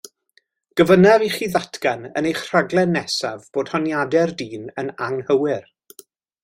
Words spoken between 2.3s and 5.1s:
eich rhaglen nesaf bod honiadau'r dyn yn